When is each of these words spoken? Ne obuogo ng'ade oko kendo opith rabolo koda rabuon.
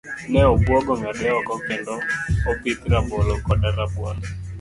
Ne 0.31 0.41
obuogo 0.53 0.93
ng'ade 1.01 1.27
oko 1.39 1.53
kendo 1.65 1.95
opith 2.51 2.81
rabolo 2.91 3.33
koda 3.45 3.69
rabuon. 3.77 4.17